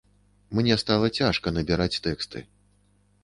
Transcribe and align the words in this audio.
Мне 0.59 0.77
стала 0.83 1.09
цяжка 1.19 1.53
набіраць 1.57 2.01
тэксты. 2.07 2.41